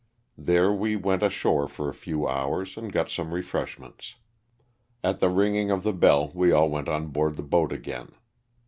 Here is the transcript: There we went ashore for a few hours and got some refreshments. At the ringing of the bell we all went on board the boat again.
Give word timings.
There 0.39 0.73
we 0.73 0.95
went 0.95 1.21
ashore 1.21 1.67
for 1.67 1.87
a 1.87 1.93
few 1.93 2.27
hours 2.27 2.75
and 2.75 2.91
got 2.91 3.11
some 3.11 3.31
refreshments. 3.35 4.15
At 5.03 5.19
the 5.19 5.29
ringing 5.29 5.69
of 5.69 5.83
the 5.83 5.93
bell 5.93 6.31
we 6.33 6.51
all 6.51 6.71
went 6.71 6.87
on 6.89 7.09
board 7.09 7.35
the 7.35 7.43
boat 7.43 7.71
again. 7.71 8.09